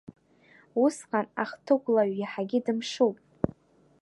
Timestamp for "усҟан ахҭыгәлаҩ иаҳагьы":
0.83-2.59